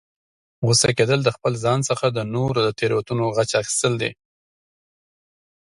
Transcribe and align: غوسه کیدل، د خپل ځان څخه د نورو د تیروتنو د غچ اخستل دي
غوسه 0.67 0.89
کیدل، 0.97 1.19
د 1.23 1.29
خپل 1.35 1.53
ځان 1.63 1.79
څخه 1.89 2.05
د 2.11 2.19
نورو 2.33 2.59
د 2.63 2.69
تیروتنو 2.79 3.25
د 3.29 3.31
غچ 3.37 3.51
اخستل 3.61 3.93
دي 4.01 4.11